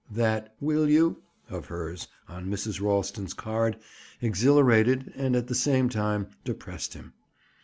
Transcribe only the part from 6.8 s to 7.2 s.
him.